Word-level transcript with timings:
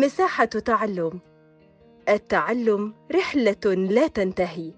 مساحة 0.00 0.44
تعلم. 0.44 1.20
التعلم 2.08 2.94
رحلة 3.14 3.74
لا 3.74 4.06
تنتهي. 4.06 4.72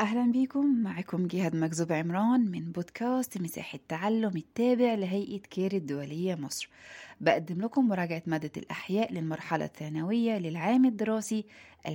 أهلا 0.00 0.32
بكم 0.32 0.82
معكم 0.82 1.26
جهاد 1.26 1.56
مكذوب 1.56 1.92
عمران 1.92 2.50
من 2.50 2.72
بودكاست 2.72 3.38
مساحة 3.38 3.78
تعلم 3.88 4.36
التابع 4.36 4.94
لهيئة 4.94 5.40
كير 5.40 5.72
الدولية 5.72 6.34
مصر. 6.34 6.68
بقدم 7.20 7.60
لكم 7.60 7.88
مراجعة 7.88 8.22
مادة 8.26 8.50
الأحياء 8.56 9.12
للمرحلة 9.12 9.64
الثانوية 9.64 10.38
للعام 10.38 10.84
الدراسي 10.84 11.44
2021-2022 11.88 11.90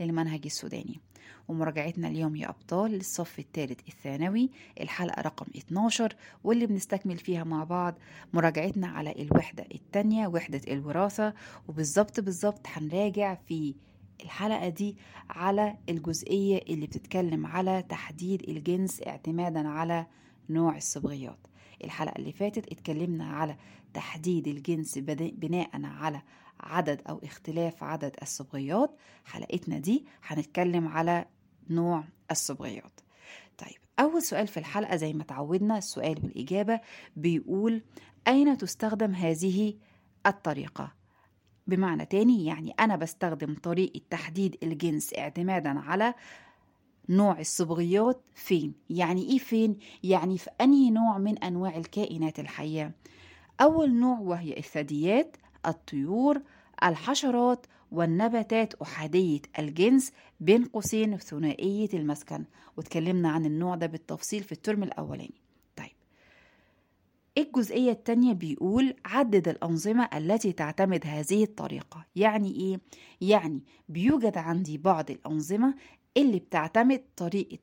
للمنهج 0.00 0.40
السوداني. 0.44 1.00
ومراجعتنا 1.48 2.08
اليوم 2.08 2.36
يا 2.36 2.48
أبطال 2.48 2.90
للصف 2.90 3.38
الثالث 3.38 3.80
الثانوي 3.88 4.50
الحلقة 4.80 5.22
رقم 5.22 5.46
12 5.56 6.16
واللي 6.44 6.66
بنستكمل 6.66 7.16
فيها 7.18 7.44
مع 7.44 7.64
بعض 7.64 7.94
مراجعتنا 8.32 8.86
على 8.86 9.12
الوحدة 9.12 9.64
الثانية 9.74 10.26
وحدة 10.26 10.60
الوراثة. 10.68 11.34
وبالظبط 11.68 12.20
بالظبط 12.20 12.66
هنراجع 12.66 13.34
في 13.34 13.74
الحلقة 14.24 14.68
دي 14.68 14.96
على 15.30 15.76
الجزئية 15.88 16.58
اللي 16.68 16.86
بتتكلم 16.86 17.46
على 17.46 17.82
تحديد 17.88 18.42
الجنس 18.48 19.02
اعتمادا 19.06 19.68
على 19.68 20.06
نوع 20.50 20.76
الصبغيات. 20.76 21.38
الحلقة 21.84 22.18
اللي 22.18 22.32
فاتت 22.32 22.72
اتكلمنا 22.72 23.24
على 23.24 23.56
تحديد 23.94 24.48
الجنس 24.48 24.98
بناء 24.98 25.70
على 25.84 26.22
عدد 26.60 27.02
أو 27.08 27.18
اختلاف 27.24 27.82
عدد 27.84 28.16
الصبغيات. 28.22 28.96
حلقتنا 29.24 29.78
دي 29.78 30.06
هنتكلم 30.26 30.88
على 30.88 31.24
نوع 31.70 32.04
الصبغيات. 32.30 33.00
طيب 33.58 33.78
أول 34.00 34.22
سؤال 34.22 34.46
في 34.46 34.56
الحلقة 34.56 34.96
زي 34.96 35.12
ما 35.12 35.24
تعودنا 35.24 35.78
السؤال 35.78 36.24
والإجابة 36.24 36.80
بيقول 37.16 37.82
أين 38.28 38.58
تستخدم 38.58 39.14
هذه 39.14 39.74
الطريقة؟ 40.26 40.99
بمعنى 41.66 42.06
تاني 42.06 42.44
يعني 42.44 42.70
أنا 42.80 42.96
بستخدم 42.96 43.54
طريقة 43.54 44.00
تحديد 44.10 44.56
الجنس 44.62 45.14
اعتمادا 45.18 45.78
على 45.80 46.14
نوع 47.08 47.40
الصبغيات 47.40 48.22
فين. 48.34 48.74
يعني 48.90 49.22
إيه 49.22 49.38
فين؟ 49.38 49.76
يعني 50.04 50.38
في 50.38 50.50
أنهي 50.60 50.90
نوع 50.90 51.18
من 51.18 51.38
أنواع 51.38 51.76
الكائنات 51.76 52.38
الحية؟ 52.38 52.92
أول 53.60 53.94
نوع 53.94 54.18
وهي 54.18 54.58
الثدييات 54.58 55.36
الطيور 55.66 56.42
الحشرات 56.84 57.66
والنباتات 57.92 58.74
أحادية 58.74 59.40
الجنس 59.58 60.12
بين 60.40 60.64
قوسين 60.64 61.16
ثنائية 61.16 61.88
المسكن. 61.94 62.44
واتكلمنا 62.76 63.30
عن 63.30 63.46
النوع 63.46 63.74
ده 63.74 63.86
بالتفصيل 63.86 64.42
في 64.42 64.52
الترم 64.52 64.82
الأولاني. 64.82 65.39
الجزئية 67.38 67.90
التانية 67.92 68.32
بيقول 68.32 68.94
عدد 69.04 69.48
الأنظمة 69.48 70.08
التي 70.14 70.52
تعتمد 70.52 71.06
هذه 71.06 71.44
الطريقة. 71.44 72.06
يعني 72.16 72.52
إيه؟ 72.56 72.80
يعني 73.28 73.60
بيوجد 73.88 74.38
عندي 74.38 74.78
بعض 74.78 75.10
الأنظمة 75.10 75.74
اللي 76.16 76.38
بتعتمد 76.38 77.02
طريقة 77.16 77.58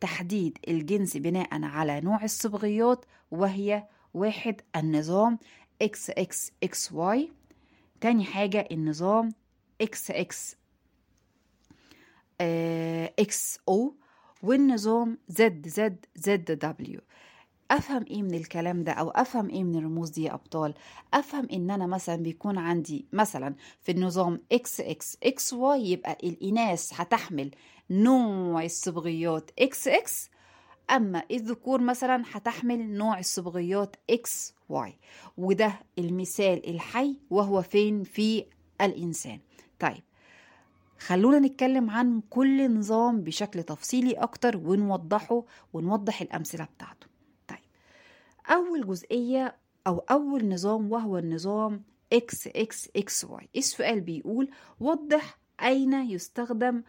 تحديد 0.00 0.58
الجنس 0.68 1.16
بناء 1.16 1.48
على 1.64 2.00
نوع 2.00 2.24
الصبغيات 2.24 3.04
وهي 3.30 3.86
واحد 4.14 4.60
النظام 4.76 5.38
XXXY 5.84 7.18
تاني 8.00 8.24
حاجة 8.24 8.68
النظام 8.72 9.32
XX 9.82 10.34
آه 12.40 13.14
XO 13.20 13.74
والنظام 14.42 15.18
ZZZW 15.32 17.00
أفهم 17.70 18.04
إيه 18.10 18.22
من 18.22 18.34
الكلام 18.34 18.84
ده 18.84 18.92
أو 18.92 19.10
أفهم 19.10 19.48
إيه 19.50 19.64
من 19.64 19.76
الرموز 19.76 20.10
دي 20.10 20.22
يا 20.22 20.34
أبطال؟ 20.34 20.74
أفهم 21.14 21.48
إن 21.52 21.70
أنا 21.70 21.86
مثلا 21.86 22.16
بيكون 22.16 22.58
عندي 22.58 23.06
مثلا 23.12 23.54
في 23.82 23.92
النظام 23.92 24.40
X 24.52 24.80
X 24.80 25.16
إكس 25.22 25.52
واي 25.52 25.90
يبقى 25.90 26.18
الإناث 26.24 26.90
هتحمل 27.00 27.50
نوع 27.90 28.64
الصبغيات 28.64 29.50
إكس 29.58 29.88
إكس 29.88 30.30
أما 30.90 31.22
الذكور 31.30 31.80
مثلا 31.80 32.22
هتحمل 32.32 32.78
نوع 32.96 33.18
الصبغيات 33.18 33.96
X 34.10 34.54
Y 34.68 34.98
وده 35.38 35.72
المثال 35.98 36.70
الحي 36.70 37.16
وهو 37.30 37.62
فين؟ 37.62 38.02
في 38.02 38.44
الإنسان. 38.80 39.40
طيب 39.80 40.02
خلونا 40.98 41.38
نتكلم 41.38 41.90
عن 41.90 42.22
كل 42.30 42.78
نظام 42.78 43.20
بشكل 43.20 43.62
تفصيلي 43.62 44.12
أكتر 44.12 44.56
ونوضحه 44.56 45.42
ونوضح 45.72 46.20
الأمثلة 46.22 46.64
بتاعته. 46.76 47.06
أول 48.46 48.86
جزئية 48.86 49.56
أو 49.86 49.98
أول 49.98 50.48
نظام 50.48 50.92
وهو 50.92 51.18
النظام 51.18 51.82
XXXY 52.14 53.44
السؤال 53.56 54.00
بيقول؟ 54.00 54.50
وضح 54.80 55.38
أين 55.62 55.92
يستخدم 55.92 56.82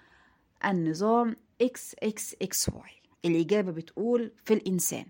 النظام 0.65 1.35
XXXY 1.63 2.89
الإجابة 3.25 3.71
بتقول 3.71 4.31
في 4.45 4.53
الإنسان. 4.53 5.05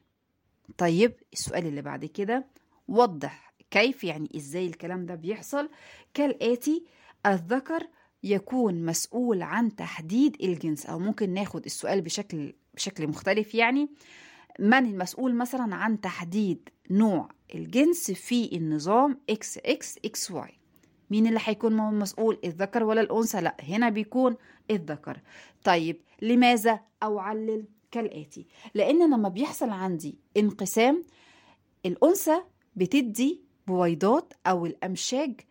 طيب 0.78 1.14
السؤال 1.34 1.66
اللي 1.66 1.82
بعد 1.82 2.06
كده 2.06 2.46
وضح 2.88 3.54
كيف 3.72 4.04
يعني 4.04 4.30
إزاي 4.36 4.66
الكلام 4.66 5.06
ده 5.06 5.16
بيحصل؟ 5.16 5.70
كالآتي 6.14 6.84
الذكر 7.26 7.88
يكون 8.24 8.86
مسؤول 8.86 9.42
عن 9.42 9.76
تحديد 9.76 10.38
الجنس 10.44 10.86
أو 10.86 11.00
ممكن 11.00 11.30
ناخد 11.34 11.66
السؤال 11.66 12.02
بشكل 12.02 12.54
بشكل 12.74 13.08
مختلف 13.08 13.56
يعني. 13.56 13.90
من 14.60 14.86
المسؤول 14.86 15.36
مثلا 15.36 15.76
عن 15.76 16.02
تحديد 16.02 16.70
نوع 16.92 17.30
الجنس 17.56 18.12
في 18.12 18.56
النظام 18.56 19.18
XXXY 19.32 20.52
مين 21.10 21.28
اللي 21.28 21.40
هيكون 21.44 22.00
مسؤول 22.00 22.40
الذكر 22.44 22.84
ولا 22.84 23.02
الأنثى؟ 23.02 23.42
لا 23.42 23.56
هنا 23.60 23.90
بيكون 23.90 24.36
الذكر. 24.72 25.20
طيب 25.64 26.02
لماذا 26.22 26.80
أو 27.04 27.20
علل 27.20 27.66
كالآتي؟ 27.92 28.48
لأن 28.74 29.12
لما 29.14 29.30
بيحصل 29.30 29.70
عندي 29.70 30.18
انقسام 30.38 31.04
الأنثى 31.86 32.42
بتدي 32.76 33.42
بويضات 33.68 34.34
أو 34.48 34.66
الأمشاج 34.66 35.42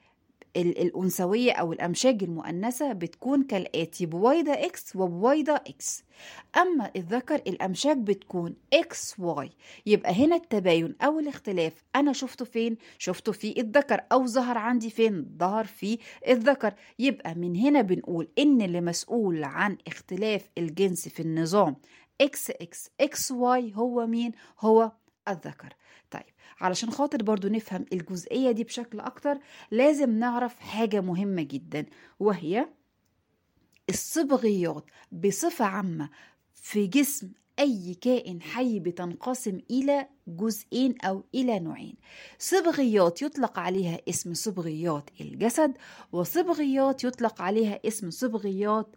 الأنثوية 0.56 1.52
أو 1.52 1.72
الأمشاج 1.72 2.22
المؤنثة 2.22 2.92
بتكون 2.92 3.42
كالآتي 3.42 4.06
بويضة 4.06 4.52
X 4.52 4.96
وبويضة 4.96 5.54
X 5.54 6.04
أما 6.56 6.90
الذكر 6.96 7.34
الأمشاج 7.34 7.98
بتكون 7.98 8.54
X 8.72 9.20
Y 9.20 9.50
يبقى 9.86 10.12
هنا 10.24 10.36
التباين 10.36 10.94
أو 11.02 11.18
الاختلاف 11.18 11.72
أنا 11.96 12.12
شفته 12.12 12.44
فين؟ 12.44 12.76
شفته 12.98 13.32
في 13.32 13.60
الذكر 13.60 14.00
أو 14.12 14.26
ظهر 14.26 14.58
عندي 14.58 14.90
فين؟ 14.90 15.36
ظهر 15.38 15.64
في 15.64 15.98
الذكر 16.28 16.74
يبقى 16.98 17.34
من 17.34 17.56
هنا 17.56 17.80
بنقول 17.82 18.28
إن 18.38 18.62
اللي 18.62 18.80
مسؤول 18.80 19.44
عن 19.44 19.76
اختلاف 19.86 20.50
الجنس 20.58 21.08
في 21.08 21.20
النظام 21.20 21.76
إكس 22.20 22.50
إكس 22.50 22.90
إكس 23.00 23.30
واي 23.30 23.72
هو 23.76 24.06
مين؟ 24.06 24.32
هو 24.60 24.92
الذكر 25.28 25.74
علشان 26.60 26.90
خاطر 26.90 27.22
برضو 27.22 27.48
نفهم 27.48 27.84
الجزئية 27.92 28.50
دي 28.50 28.64
بشكل 28.64 29.00
أكتر 29.00 29.38
لازم 29.70 30.18
نعرف 30.18 30.58
حاجة 30.58 31.00
مهمة 31.00 31.42
جدا 31.42 31.86
وهي 32.20 32.68
الصبغيات 33.88 34.84
بصفة 35.12 35.64
عامة 35.64 36.10
في 36.54 36.86
جسم 36.86 37.30
أي 37.58 37.94
كائن 38.00 38.42
حي 38.42 38.80
بتنقسم 38.80 39.60
إلى 39.70 40.08
جزئين 40.28 41.00
أو 41.00 41.24
إلى 41.34 41.60
نوعين. 41.60 41.96
صبغيات 42.38 43.22
يطلق 43.22 43.58
عليها 43.58 43.98
اسم 44.08 44.34
صبغيات 44.34 45.10
الجسد 45.20 45.72
وصبغيات 46.12 47.04
يطلق 47.04 47.42
عليها 47.42 47.80
اسم 47.86 48.10
صبغيات 48.10 48.96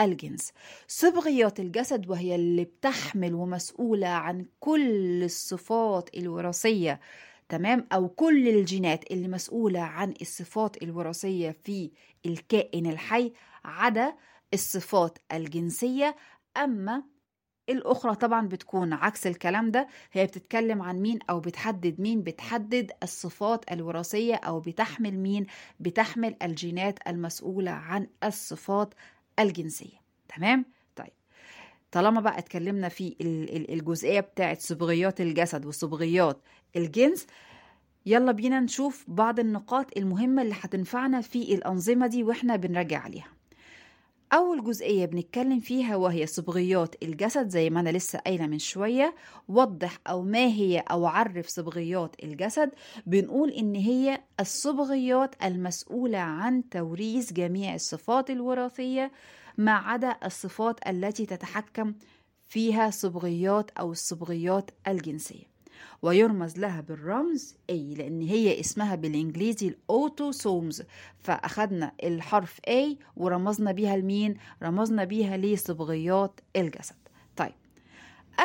الجنس. 0.00 0.52
صبغيات 0.88 1.60
الجسد 1.60 2.10
وهي 2.10 2.34
اللي 2.34 2.64
بتحمل 2.64 3.34
ومسؤولة 3.34 4.08
عن 4.08 4.46
كل 4.60 5.22
الصفات 5.24 6.16
الوراثية 6.16 7.00
تمام؟ 7.48 7.86
أو 7.92 8.08
كل 8.08 8.48
الجينات 8.48 9.10
اللي 9.10 9.28
مسؤولة 9.28 9.80
عن 9.80 10.14
الصفات 10.20 10.82
الوراثية 10.82 11.50
في 11.64 11.90
الكائن 12.26 12.86
الحي 12.86 13.32
عدا 13.64 14.14
الصفات 14.54 15.18
الجنسية. 15.32 16.16
أما 16.56 17.02
الأخرى 17.68 18.14
طبعا 18.14 18.48
بتكون 18.48 18.92
عكس 18.92 19.26
الكلام 19.26 19.70
ده 19.70 19.88
هي 20.12 20.26
بتتكلم 20.26 20.82
عن 20.82 21.00
مين 21.02 21.18
أو 21.30 21.40
بتحدد 21.40 22.00
مين 22.00 22.22
بتحدد 22.22 22.90
الصفات 23.02 23.72
الوراثية 23.72 24.34
أو 24.34 24.60
بتحمل 24.60 25.18
مين؟ 25.18 25.46
بتحمل 25.80 26.36
الجينات 26.42 26.98
المسؤولة 27.08 27.70
عن 27.70 28.06
الصفات 28.24 28.94
الجنسية. 29.38 29.96
تمام؟ 30.36 30.64
طيب. 30.96 31.12
طالما 31.92 32.20
بقى 32.20 32.38
اتكلمنا 32.38 32.88
في 32.88 33.16
الجزئية 33.70 34.20
بتاعت 34.20 34.60
صبغيات 34.60 35.20
الجسد 35.20 35.66
وصبغيات 35.66 36.40
الجنس 36.76 37.26
يلا 38.06 38.32
بينا 38.32 38.60
نشوف 38.60 39.04
بعض 39.08 39.40
النقاط 39.40 39.96
المهمة 39.98 40.42
اللي 40.42 40.54
هتنفعنا 40.60 41.20
في 41.20 41.54
الأنظمة 41.54 42.06
دي 42.06 42.22
وإحنا 42.22 42.56
بنراجع 42.56 42.98
عليها. 42.98 43.28
أول 44.34 44.64
جزئية 44.64 45.06
بنتكلم 45.06 45.60
فيها 45.60 45.96
وهي 45.96 46.26
صبغيات 46.26 46.94
الجسد 47.02 47.48
زي 47.48 47.70
ما 47.70 47.80
أنا 47.80 47.90
لسه 47.90 48.18
قايلة 48.18 48.46
من 48.46 48.58
شوية. 48.58 49.14
وضح 49.48 49.98
أو 50.06 50.22
ما 50.22 50.46
هي 50.46 50.78
أو 50.78 51.06
عرف 51.06 51.48
صبغيات 51.48 52.16
الجسد. 52.22 52.70
بنقول 53.06 53.50
إن 53.50 53.74
هي 53.74 54.20
الصبغيات 54.40 55.44
المسؤولة 55.44 56.18
عن 56.18 56.68
توريث 56.68 57.32
جميع 57.32 57.74
الصفات 57.74 58.30
الوراثية 58.30 59.12
ما 59.58 59.72
عدا 59.72 60.16
الصفات 60.24 60.88
التي 60.88 61.26
تتحكم 61.26 61.94
فيها 62.46 62.90
صبغيات 62.90 63.70
أو 63.70 63.92
الصبغيات 63.92 64.70
الجنسية. 64.88 65.53
ويرمز 66.02 66.58
لها 66.58 66.80
بالرمز 66.80 67.56
A 67.70 67.74
لأن 67.74 68.20
هي 68.22 68.60
اسمها 68.60 68.94
بالإنجليزي 68.94 69.68
الأوتوسومز 69.68 70.82
فأخدنا 71.22 71.92
الحرف 72.04 72.60
A 72.68 72.96
ورمزنا 73.16 73.72
بيها 73.72 73.96
لمين؟ 73.96 74.36
رمزنا 74.62 75.04
بيها 75.04 75.36
لصبغيات 75.36 76.40
الجسد 76.56 76.96
طيب 77.36 77.54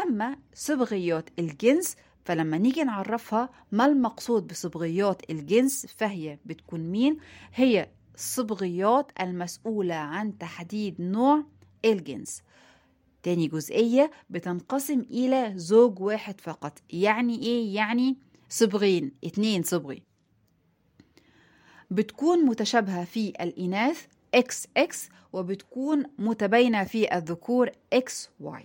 أما 0.04 0.38
صبغيات 0.54 1.30
الجنس 1.40 1.96
فلما 2.26 2.58
نيجي 2.58 2.84
نعرفها 2.84 3.50
ما 3.72 3.86
المقصود 3.86 4.48
بصبغيات 4.48 5.30
الجنس 5.30 5.86
فهي 5.86 6.38
بتكون 6.46 6.80
مين؟ 6.80 7.18
هي 7.54 7.90
الصبغيات 8.16 9.12
المسؤولة 9.22 9.96
عن 9.96 10.38
تحديد 10.38 11.02
نوع 11.02 11.44
الجنس 11.86 12.42
تاني 13.24 13.48
جزئية 13.48 14.12
بتنقسم 14.30 15.00
إلى 15.00 15.54
زوج 15.56 16.00
واحد 16.00 16.42
فقط. 16.42 16.80
يعني 16.90 17.40
إيه؟ 17.42 17.76
يعني 17.76 18.18
صبغين 18.50 19.12
اتنين 19.24 19.64
صبغي. 19.64 20.04
بتكون 21.92 22.46
متشابهة 22.46 23.04
في 23.06 23.30
الإناث 23.30 24.06
XX 24.38 24.96
وبتكون 25.34 26.04
متباينة 26.20 26.84
في 26.84 27.18
الذكور 27.18 27.70
XY 27.96 28.64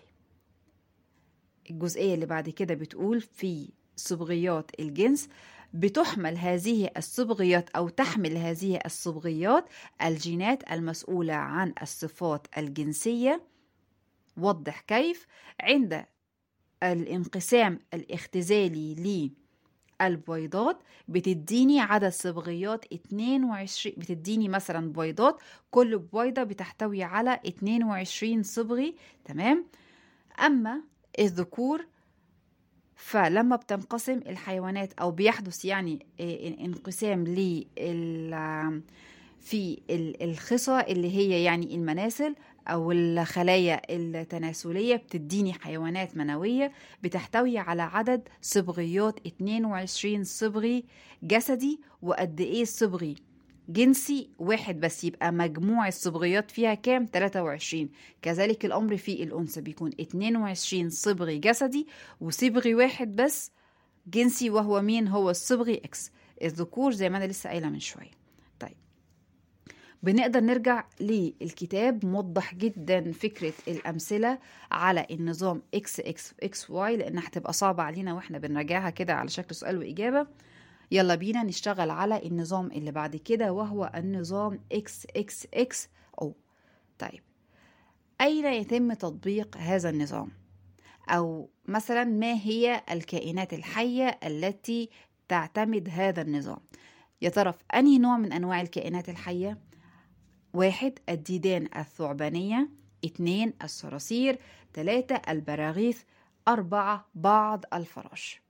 الجزئية 1.70 2.14
اللي 2.14 2.26
بعد 2.26 2.48
كده 2.48 2.74
بتقول 2.74 3.20
في 3.20 3.68
صبغيات 3.96 4.70
الجنس 4.80 5.28
بتحمل 5.74 6.38
هذه 6.38 6.90
الصبغيات 6.96 7.70
أو 7.70 7.88
تحمل 7.88 8.36
هذه 8.36 8.78
الصبغيات 8.86 9.64
الجينات 10.02 10.72
المسؤولة 10.72 11.34
عن 11.34 11.72
الصفات 11.82 12.46
الجنسية 12.58 13.42
وضح 14.36 14.80
كيف 14.80 15.26
عند 15.60 16.04
الانقسام 16.82 17.78
الاختزالي 17.94 19.30
للبويضات 20.00 20.78
بتديني 21.08 21.80
عدد 21.80 22.08
صبغيات 22.08 22.84
22 22.92 23.94
بتديني 23.98 24.48
مثلا 24.48 24.92
بويضات 24.92 25.40
كل 25.70 25.98
بويضة 25.98 26.42
بتحتوي 26.42 27.02
على 27.02 27.40
22 27.46 28.42
صبغي 28.42 28.94
تمام؟ 29.24 29.66
أما 30.46 30.80
الذكور 31.18 31.86
فلما 32.96 33.56
بتنقسم 33.56 34.18
الحيوانات 34.26 34.92
أو 34.92 35.10
بيحدث 35.10 35.64
يعني 35.64 36.06
انقسام 36.60 37.24
لل 37.24 38.82
في 39.40 39.80
الخصى 40.22 40.80
اللي 40.80 41.16
هي 41.16 41.44
يعني 41.44 41.74
المناسل 41.74 42.34
أو 42.68 42.92
الخلايا 42.92 43.80
التناسلية 43.90 44.96
بتديني 44.96 45.52
حيوانات 45.52 46.16
منوية 46.16 46.72
بتحتوي 47.02 47.58
على 47.58 47.82
عدد 47.82 48.28
صبغيات 48.42 49.26
22 49.26 50.24
صبغي 50.24 50.84
جسدي 51.22 51.80
وقد 52.02 52.40
إيه 52.40 52.64
صبغي 52.64 53.16
جنسي 53.68 54.30
واحد 54.38 54.80
بس 54.80 55.04
يبقى 55.04 55.32
مجموع 55.32 55.88
الصبغيات 55.88 56.50
فيها 56.50 56.74
كام؟ 56.74 57.06
23 57.12 57.88
كذلك 58.22 58.64
الأمر 58.64 58.96
في 58.96 59.22
الأنثى 59.22 59.60
بيكون 59.60 59.90
22 60.00 60.90
صبغي 60.90 61.38
جسدي 61.38 61.86
وصبغي 62.20 62.74
واحد 62.74 63.16
بس 63.16 63.50
جنسي 64.06 64.50
وهو 64.50 64.82
مين؟ 64.82 65.08
هو 65.08 65.30
الصبغي 65.30 65.74
إكس 65.74 66.10
الذكور 66.42 66.92
زي 66.92 67.10
ما 67.10 67.16
أنا 67.18 67.24
لسه 67.24 67.50
قايلة 67.50 67.68
من 67.68 67.80
شوية. 67.80 68.23
بنقدر 70.04 70.40
نرجع 70.40 70.84
للكتاب 71.00 72.06
موضح 72.06 72.54
جدا 72.54 73.12
فكرة 73.12 73.52
الأمثلة 73.68 74.38
على 74.70 75.06
النظام 75.10 75.62
X 75.76 76.00
X 76.00 76.46
X 76.46 76.68
Y 76.68 76.72
لأنها 76.72 77.28
هتبقى 77.28 77.52
صعبة 77.52 77.82
علينا 77.82 78.14
وإحنا 78.14 78.38
بنراجعها 78.38 78.90
كده 78.90 79.14
على 79.14 79.28
شكل 79.28 79.54
سؤال 79.54 79.78
وإجابة 79.78 80.26
يلا 80.90 81.14
بينا 81.14 81.42
نشتغل 81.42 81.90
على 81.90 82.26
النظام 82.26 82.66
اللي 82.66 82.92
بعد 82.92 83.16
كده 83.16 83.52
وهو 83.52 83.92
النظام 83.94 84.60
X 84.74 85.18
X 85.18 85.46
X 85.56 85.76
O 86.20 86.26
طيب 86.98 87.22
أين 88.20 88.44
يتم 88.44 88.92
تطبيق 88.92 89.56
هذا 89.56 89.90
النظام؟ 89.90 90.28
أو 91.08 91.50
مثلا 91.68 92.04
ما 92.04 92.32
هي 92.32 92.82
الكائنات 92.90 93.52
الحية 93.52 94.18
التي 94.26 94.90
تعتمد 95.28 95.88
هذا 95.92 96.22
النظام؟ 96.22 96.60
يا 97.22 97.28
ترى 97.28 97.54
أنهي 97.74 97.98
نوع 97.98 98.16
من 98.16 98.32
أنواع 98.32 98.60
الكائنات 98.60 99.08
الحية؟ 99.08 99.58
واحد 100.54 100.98
الديدان 101.08 101.68
الثعبانية 101.76 102.68
اتنين 103.04 103.52
الصراصير 103.64 104.38
تلاتة 104.72 105.14
البراغيث 105.32 106.02
أربعة 106.48 107.08
بعض 107.14 107.64
الفراش. 107.74 108.40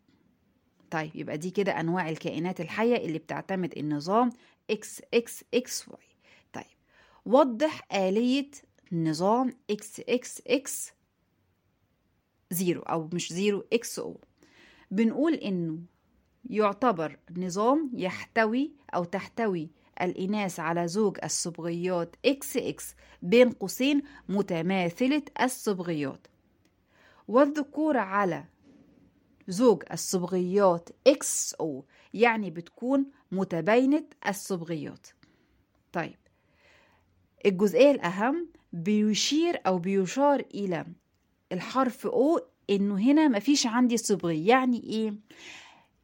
طيب 0.91 1.11
يبقى 1.17 1.39
دي 1.39 1.51
كده 1.51 1.81
أنواع 1.81 2.09
الكائنات 2.09 2.61
الحية 2.61 2.97
اللي 2.97 3.19
بتعتمد 3.19 3.79
النظام 3.79 4.31
XXXY 4.73 5.97
طيب 6.53 6.65
وضح 7.27 7.93
آلية 7.95 8.51
نظام 8.93 9.57
XXX 9.73 10.71
zero 12.51 12.83
أو 12.83 13.09
مش 13.13 13.33
zero 13.33 13.65
XO 13.75 14.09
بنقول 14.91 15.35
إنه 15.35 15.79
يعتبر 16.51 17.19
نظام 17.37 17.91
يحتوي 17.95 18.73
أو 18.95 19.05
تحتوي 19.05 19.71
الإناث 20.03 20.61
على 20.61 20.89
زوج 20.89 21.19
الصبغيات 21.25 22.17
XX 22.27 22.83
بين 23.23 23.51
قوسين 23.51 24.03
متماثلة 24.29 25.23
الصبغيات 25.43 26.27
والذكور 27.29 27.97
على 27.97 28.45
زوج 29.49 29.83
الصبغيات 29.93 30.89
XO 31.09 31.67
يعني 32.15 32.51
بتكون 32.51 33.07
متباينة 33.33 34.05
الصبغيات 34.29 35.07
طيب 35.93 36.17
الجزئية 37.47 37.91
الأهم 37.91 38.49
بيشير 38.73 39.61
أو 39.67 39.79
بيشار 39.79 40.45
إلى 40.55 40.87
الحرف 41.53 42.07
O 42.07 42.41
إنه 42.71 42.99
هنا 42.99 43.29
مفيش 43.29 43.67
عندي 43.67 43.97
صبغي 43.97 44.47
يعني 44.47 44.83
إيه؟ 44.85 45.15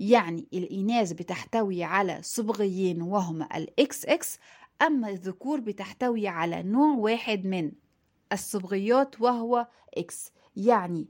يعني 0.01 0.49
الإناث 0.53 1.13
بتحتوي 1.13 1.85
على 1.85 2.19
صبغيين 2.23 3.03
وهما 3.03 3.57
ال 3.57 3.82
X 3.82 4.07
X 4.07 4.39
أما 4.83 5.09
الذكور 5.11 5.61
بتحتوي 5.61 6.29
على 6.29 6.63
نوع 6.63 6.95
واحد 6.95 7.45
من 7.47 7.73
الصبغيات 8.33 9.21
وهو 9.21 9.69
X. 9.99 10.33
يعني 10.57 11.09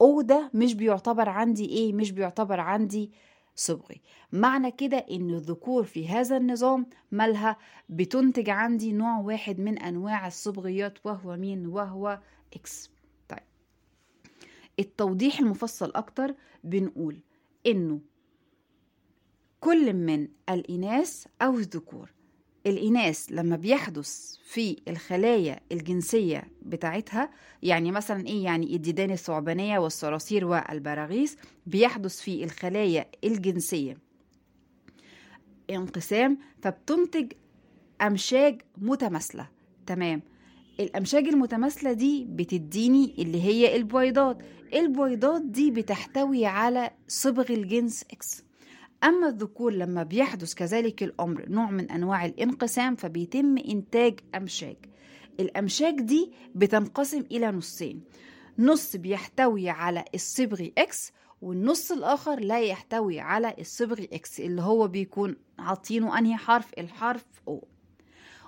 O 0.00 0.20
ده 0.20 0.50
مش 0.54 0.74
بيعتبر 0.74 1.28
عندي 1.28 1.64
إيه 1.64 1.92
مش 1.92 2.12
بيعتبر 2.12 2.60
عندي 2.60 3.12
صبغي. 3.54 4.00
معنى 4.32 4.70
كده 4.70 4.96
إن 4.96 5.30
الذكور 5.30 5.84
في 5.84 6.08
هذا 6.08 6.36
النظام 6.36 6.86
مالها 7.10 7.56
بتنتج 7.88 8.50
عندي 8.50 8.92
نوع 8.92 9.18
واحد 9.18 9.60
من 9.60 9.78
أنواع 9.78 10.26
الصبغيات 10.26 10.98
وهو 11.06 11.36
مين؟ 11.36 11.66
وهو 11.66 12.20
X. 12.54 12.90
طيب. 13.28 13.38
التوضيح 14.78 15.40
المفصل 15.40 15.92
أكتر 15.94 16.34
بنقول 16.64 17.20
إنه 17.66 18.00
كل 19.60 19.92
من 19.92 20.28
الإناث 20.48 21.26
أو 21.42 21.58
الذكور. 21.58 22.12
الإناث 22.66 23.26
لما 23.30 23.56
بيحدث 23.56 24.36
في 24.44 24.76
الخلايا 24.88 25.60
الجنسية 25.72 26.42
بتاعتها 26.62 27.30
يعني 27.62 27.92
مثلا 27.92 28.26
إيه؟ 28.26 28.44
يعني 28.44 28.76
الديدان 28.76 29.10
الثعبانية 29.10 29.78
والصراصير 29.78 30.44
والبراغيث 30.44 31.34
بيحدث 31.66 32.20
في 32.20 32.44
الخلايا 32.44 33.06
الجنسية. 33.24 33.98
انقسام 35.70 36.38
فبتنتج 36.62 37.32
أمشاج 38.02 38.62
متماثلة. 38.78 39.48
تمام. 39.86 40.22
الأمشاج 40.80 41.28
المتماثلة 41.28 41.92
دي 41.92 42.26
بتديني 42.28 43.14
اللي 43.18 43.42
هي 43.42 43.76
البويضات. 43.76 44.38
البويضات 44.74 45.42
دي 45.42 45.70
بتحتوي 45.70 46.46
على 46.46 46.90
صبغ 47.08 47.52
الجنس 47.52 48.04
X 48.12 48.49
أما 49.04 49.28
الذكور 49.28 49.72
لما 49.72 50.02
بيحدث 50.02 50.54
كذلك 50.54 51.02
الأمر 51.02 51.48
نوع 51.48 51.70
من 51.70 51.90
أنواع 51.90 52.24
الانقسام 52.24 52.96
فبيتم 52.96 53.58
إنتاج 53.58 54.20
أمشاج. 54.34 54.76
الأمشاج 55.40 56.00
دي 56.00 56.32
بتنقسم 56.54 57.20
إلى 57.20 57.50
نصين. 57.50 58.04
نص 58.58 58.96
بيحتوي 58.96 59.70
على 59.70 60.04
الصبغ 60.14 60.68
X 60.78 61.12
والنص 61.42 61.92
الآخر 61.92 62.40
لا 62.40 62.60
يحتوي 62.60 63.20
على 63.20 63.54
الصبغ 63.58 64.02
X 64.12 64.40
اللي 64.40 64.62
هو 64.62 64.88
بيكون 64.88 65.36
عاطينه 65.58 66.18
أنهي 66.18 66.36
حرف؟ 66.36 66.72
الحرف 66.78 67.24
O 67.48 67.68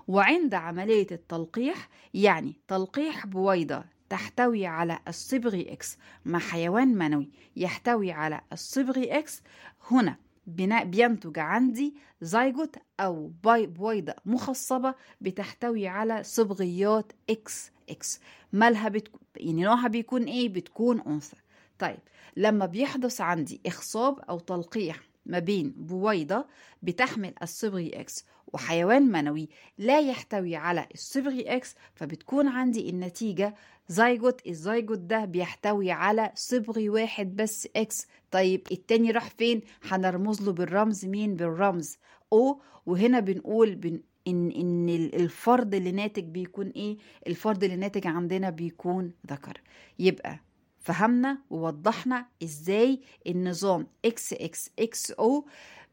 وعند 0.08 0.54
عملية 0.54 1.06
التلقيح 1.12 1.88
يعني 2.14 2.54
تلقيح 2.68 3.26
بويضة 3.26 3.84
تحتوي 4.08 4.66
على 4.66 4.98
الصبغ 5.08 5.60
X 5.60 5.98
مع 6.24 6.38
حيوان 6.38 6.88
منوي 6.88 7.30
يحتوي 7.56 8.12
على 8.12 8.40
الصبغ 8.52 8.92
X 8.96 9.42
هنا 9.90 10.16
بينتج 10.46 11.38
عندي 11.38 11.94
زيجوت 12.20 12.76
أو 13.00 13.32
باي 13.44 13.66
بويضة 13.66 14.14
مخصبة 14.26 14.94
بتحتوي 15.20 15.88
على 15.88 16.22
صبغيات 16.22 17.12
X 17.30 17.70
X. 17.90 18.20
مالها 18.52 18.88
بتكون 18.88 19.20
يعني 19.36 19.62
نوعها 19.62 19.88
بيكون 19.88 20.24
إيه؟ 20.24 20.48
بتكون 20.48 21.00
أنثى. 21.00 21.36
طيب 21.78 21.98
لما 22.36 22.66
بيحدث 22.66 23.20
عندي 23.20 23.60
إخصاب 23.66 24.18
أو 24.18 24.38
تلقيح 24.38 25.00
ما 25.26 25.38
بين 25.38 25.70
بويضة 25.70 26.44
بتحمل 26.82 27.34
الصبغ 27.42 27.88
X 27.92 28.24
وحيوان 28.52 29.02
منوي 29.02 29.48
لا 29.78 30.00
يحتوي 30.00 30.56
على 30.56 30.86
الصبغ 30.94 31.40
X 31.46 31.74
فبتكون 31.94 32.48
عندي 32.48 32.90
النتيجة 32.90 33.54
زيجوت 33.92 34.46
الزيجوت 34.46 34.98
ده 34.98 35.24
بيحتوي 35.24 35.90
على 35.90 36.32
صبغ 36.34 36.88
واحد 36.88 37.36
بس 37.36 37.68
X 37.76 38.06
طيب 38.30 38.66
التاني 38.72 39.10
راح 39.10 39.30
فين؟ 39.30 39.60
هنرمز 39.82 40.42
له 40.42 40.52
بالرمز 40.52 41.04
مين؟ 41.06 41.36
بالرمز 41.36 41.98
O 42.32 42.60
وهنا 42.86 43.20
بنقول 43.20 43.74
بن 43.74 44.00
ان 44.28 44.50
إن 44.50 44.88
الفرد 44.88 45.74
اللي 45.74 45.92
ناتج 45.92 46.24
بيكون 46.24 46.68
إيه؟ 46.68 46.96
الفرد 47.26 47.64
اللي 47.64 47.76
ناتج 47.76 48.06
عندنا 48.06 48.50
بيكون 48.50 49.12
ذكر. 49.30 49.60
يبقى 49.98 50.40
فهمنا 50.80 51.38
ووضحنا 51.50 52.26
إزاي 52.42 53.00
النظام 53.26 53.86
إكس 54.04 54.32
إكس 54.32 54.70
إكس 54.78 55.10
أو 55.10 55.46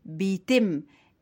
بيتم 0.06 0.82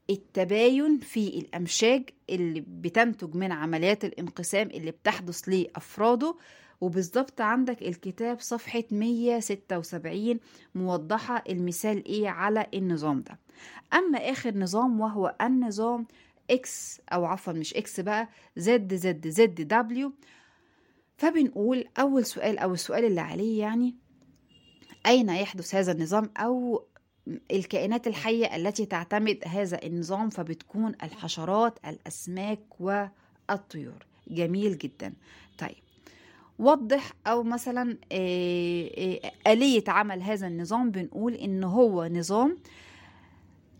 التباين 0.10 1.00
في 1.00 1.27
الأمشاج 1.27 2.10
اللي 2.29 2.62
بتنتج 2.67 3.36
من 3.36 3.51
عمليات 3.51 4.05
الانقسام 4.05 4.67
اللي 4.67 4.91
بتحدث 4.91 5.50
لأفراده 5.50 6.36
وبالظبط 6.81 7.41
عندك 7.41 7.81
الكتاب 7.81 8.39
صفحة 8.39 8.84
176 8.91 10.39
موضحة 10.75 11.43
المثال 11.50 12.05
إيه 12.05 12.29
على 12.29 12.67
النظام 12.74 13.22
ده. 13.22 13.39
أما 13.93 14.17
آخر 14.31 14.57
نظام 14.57 15.00
وهو 15.00 15.36
النظام 15.41 16.07
إكس 16.50 17.01
أو 17.13 17.25
عفوا 17.25 17.53
مش 17.53 17.74
إكس 17.74 18.00
بقى 18.00 18.29
زد 18.57 18.93
زد 18.93 19.27
زد 19.27 19.55
دبليو 19.62 20.13
فبنقول 21.17 21.86
أول 22.00 22.25
سؤال 22.25 22.57
أو 22.57 22.74
السؤال 22.74 23.05
اللي 23.05 23.22
عليه 23.22 23.60
يعني 23.60 23.96
أين 25.05 25.29
يحدث 25.29 25.75
هذا 25.75 25.91
النظام 25.91 26.29
أو 26.38 26.84
الكائنات 27.51 28.07
الحية 28.07 28.55
التي 28.55 28.86
تعتمد 28.86 29.39
هذا 29.46 29.84
النظام؟ 29.84 30.29
فبتكون 30.29 30.96
الحشرات 31.03 31.79
الأسماك 31.88 32.60
والطيور. 32.79 34.05
جميل 34.27 34.77
جدا. 34.77 35.13
طيب 35.57 35.75
وضح 36.59 37.11
أو 37.27 37.43
مثلا 37.43 37.97
آلية 39.47 39.83
عمل 39.87 40.21
هذا 40.21 40.47
النظام 40.47 40.91
بنقول 40.91 41.33
إن 41.33 41.63
هو 41.63 42.05
نظام 42.07 42.57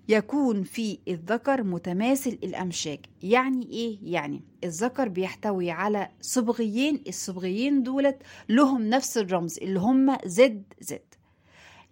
يكون 0.10 0.64
في 0.64 1.00
الذكر 1.08 1.64
متماثل 1.64 2.38
الأمشاج 2.44 3.00
يعني 3.24 3.70
إيه؟ 3.72 3.98
يعني 4.02 4.42
الذكر 4.64 5.08
بيحتوي 5.10 5.72
على 5.72 6.10
صبغيين 6.22 7.04
الصبغيين 7.08 7.84
دولت 7.84 8.18
لهم 8.50 8.90
نفس 8.90 9.18
الرمز 9.18 9.60
اللي 9.62 9.80
هم 9.80 10.18
Z 10.26 10.64
Z. 10.82 11.02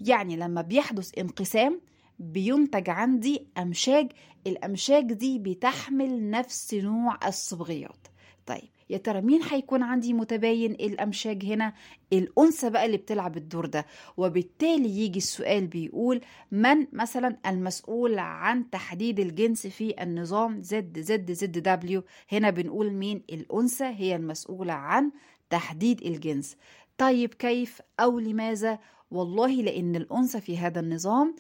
يعني 0.02 0.36
لما 0.36 0.62
بيحدث 0.62 1.12
انقسام 1.18 1.82
بينتج 2.20 2.90
عندي 2.90 3.48
أمشاج 3.58 4.12
الأمشاج 4.48 5.14
دي 5.14 5.40
بتحمل 5.40 6.30
نفس 6.30 6.74
نوع 6.74 7.20
الصبغيات. 7.28 8.08
طيب 8.46 8.70
يا 8.90 8.98
ترى 8.98 9.22
مين 9.22 9.42
هيكون 9.44 9.84
عندي 9.84 10.14
متباين 10.14 10.72
الأمشاج 10.72 11.46
هنا؟ 11.46 11.74
الأنثى 12.14 12.70
بقى 12.70 12.86
اللي 12.86 12.98
بتلعب 12.98 13.38
الدور 13.38 13.66
ده. 13.66 13.86
وبالتالي 14.18 14.90
يجي 15.00 15.18
السؤال 15.18 15.68
بيقول 15.68 16.22
من 16.52 16.88
مثلا 16.94 17.38
المسؤول 17.48 18.20
عن 18.20 18.70
تحديد 18.70 19.20
الجنس 19.20 19.68
في 19.68 20.04
النظام 20.04 20.62
زد 20.62 21.00
زد 21.00 21.32
زد 21.32 21.52
دبليو؟ 21.60 22.04
هنا 22.32 22.50
بنقول 22.50 22.92
مين 22.92 23.24
الأنثى 23.30 23.84
هي 23.84 24.16
المسؤولة 24.16 24.74
عن 24.74 25.12
تحديد 25.50 26.02
الجنس. 26.02 26.56
طيب 26.98 27.34
كيف 27.34 27.82
أو 28.00 28.20
لماذا؟ 28.20 28.80
والله 29.12 29.62
لأن 29.62 29.96
الأنثى 29.96 30.42
في 30.42 30.58
هذا 30.58 30.80
النظام 30.80 31.36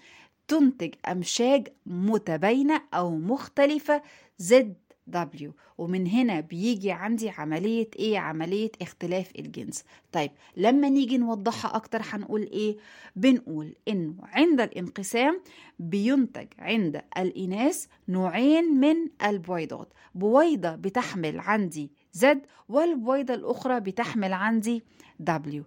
تنتج 0.47 0.93
أمشاج 1.07 1.67
متباينة 1.85 2.81
أو 2.93 3.17
مختلفة 3.17 4.01
زد 4.37 4.75
W. 5.13 5.50
ومن 5.77 6.07
هنا 6.07 6.39
بيجي 6.39 6.91
عندي 6.91 7.29
عملية 7.29 7.89
إيه 8.00 8.19
عملية 8.19 8.71
اختلاف 8.81 9.31
الجنس. 9.39 9.83
طيب 10.12 10.31
لما 10.57 10.89
نيجي 10.89 11.17
نوضحها 11.17 11.75
أكتر 11.75 12.01
هنقول 12.03 12.41
إيه؟ 12.41 12.77
بنقول 13.15 13.75
إنه 13.88 14.15
عند 14.21 14.62
الانقسام 14.62 15.41
بينتج 15.79 16.47
عند 16.59 17.01
الإناث 17.17 17.85
نوعين 18.09 18.79
من 18.79 18.95
البويضات. 19.25 19.93
بويضة 20.15 20.75
بتحمل 20.75 21.39
عندي 21.39 21.91
Z 22.17 22.25
والبويضة 22.69 23.33
الأخرى 23.33 23.79
بتحمل 23.79 24.33
عندي 24.33 24.83
W. 25.29 25.62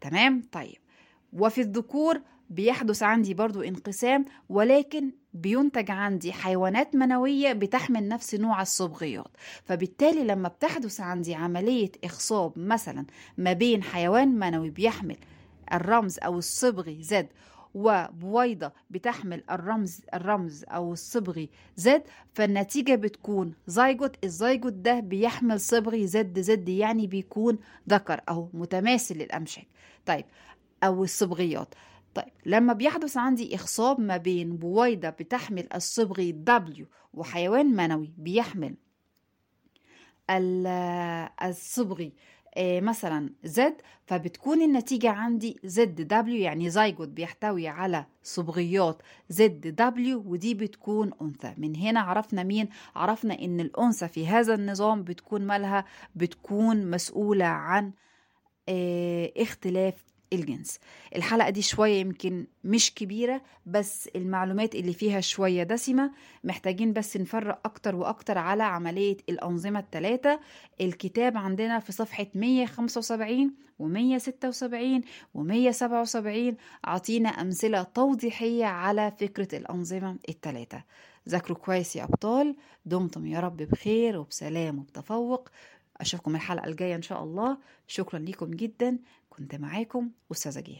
تمام؟ 0.00 0.42
طيب. 0.52 0.76
وفي 1.32 1.60
الذكور 1.60 2.20
بيحدث 2.54 3.02
عندي 3.02 3.34
برضو 3.34 3.62
انقسام 3.62 4.24
ولكن 4.48 5.10
بينتج 5.32 5.90
عندي 5.90 6.32
حيوانات 6.32 6.94
منوية 6.94 7.52
بتحمل 7.52 8.08
نفس 8.08 8.34
نوع 8.34 8.62
الصبغيات. 8.62 9.28
فبالتالي 9.64 10.24
لما 10.24 10.48
بتحدث 10.48 11.00
عندي 11.00 11.34
عملية 11.34 11.92
إخصاب 12.04 12.52
مثلا 12.56 13.06
ما 13.38 13.52
بين 13.52 13.82
حيوان 13.82 14.28
منوي 14.28 14.70
بيحمل 14.70 15.16
الرمز 15.72 16.18
أو 16.18 16.38
الصبغي 16.38 17.02
زد 17.02 17.28
وبويضة 17.74 18.72
بتحمل 18.90 19.44
الرمز 19.50 20.00
الرمز 20.14 20.64
أو 20.68 20.92
الصبغي 20.92 21.50
Z 21.76 22.02
فالنتيجة 22.34 22.94
بتكون 22.94 23.54
زيجوت 23.66 24.16
الزيجوت 24.24 24.72
ده 24.72 25.00
بيحمل 25.00 25.60
صبغي 25.60 26.06
Z 26.06 26.38
Z 26.40 26.68
يعني 26.68 27.06
بيكون 27.06 27.58
ذكر 27.88 28.20
أو 28.28 28.50
متماثل 28.52 29.14
للأمشاج. 29.14 29.64
طيب 30.06 30.24
أو 30.84 31.04
الصبغيات. 31.04 31.74
طيب 32.14 32.32
لما 32.46 32.72
بيحدث 32.72 33.16
عندي 33.16 33.54
إخصاب 33.54 34.00
ما 34.00 34.16
بين 34.16 34.56
بويضة 34.56 35.08
بتحمل 35.08 35.68
الصبغي 35.74 36.44
W 36.78 36.84
وحيوان 37.14 37.66
منوي 37.66 38.12
بيحمل 38.18 38.74
الصبغي 41.42 42.12
مثلا 42.58 43.30
Z 43.44 43.76
فبتكون 44.06 44.62
النتيجة 44.62 45.10
عندي 45.10 45.60
Z 45.64 45.94
W 46.00 46.40
يعني 46.42 46.70
زيجوت 46.70 47.08
بيحتوي 47.08 47.68
على 47.68 48.06
صبغيات 48.22 49.02
زد 49.28 49.60
دبليو 49.60 50.22
ودي 50.26 50.54
بتكون 50.54 51.10
أنثى. 51.22 51.54
من 51.56 51.76
هنا 51.76 52.00
عرفنا 52.00 52.42
مين؟ 52.42 52.68
عرفنا 52.96 53.38
إن 53.38 53.60
الأنثى 53.60 54.08
في 54.08 54.26
هذا 54.26 54.54
النظام 54.54 55.02
بتكون 55.04 55.46
مالها 55.46 55.84
بتكون 56.14 56.90
مسؤولة 56.90 57.44
عن 57.44 57.92
اختلاف 59.36 60.04
الجنس. 60.34 60.78
الحلقة 61.16 61.50
دي 61.50 61.62
شوية 61.62 62.00
يمكن 62.00 62.46
مش 62.64 62.94
كبيرة 62.94 63.42
بس 63.66 64.08
المعلومات 64.16 64.74
اللي 64.74 64.92
فيها 64.92 65.20
شوية 65.20 65.62
دسمة. 65.62 66.10
محتاجين 66.44 66.92
بس 66.92 67.16
نفرق 67.16 67.60
أكتر 67.64 67.94
وأكتر 67.96 68.38
على 68.38 68.62
عملية 68.62 69.16
الأنظمة 69.28 69.80
الثلاثة 69.80 70.40
الكتاب 70.80 71.36
عندنا 71.36 71.78
في 71.78 71.92
صفحة 71.92 72.26
175 72.34 73.54
و176 73.82 75.04
و177 75.38 76.54
عطينا 76.84 77.28
أمثلة 77.28 77.82
توضيحية 77.82 78.64
على 78.64 79.12
فكرة 79.20 79.58
الأنظمة 79.58 80.16
الثلاثة 80.28 80.82
ذاكروا 81.28 81.58
كويس 81.58 81.96
يا 81.96 82.04
أبطال. 82.04 82.56
دمتم 82.86 83.26
يا 83.26 83.40
رب 83.40 83.56
بخير 83.56 84.18
وبسلام 84.18 84.78
وبتفوق. 84.78 85.48
أشوفكم 86.00 86.34
الحلقة 86.34 86.66
الجاية 86.66 86.94
إن 86.94 87.02
شاء 87.02 87.22
الله. 87.24 87.58
شكرا 87.86 88.18
لكم 88.18 88.50
جدا. 88.50 88.98
كنت 89.38 89.54
معاكم 89.54 90.10
أستاذة 90.32 90.60
جهاد. 90.60 90.72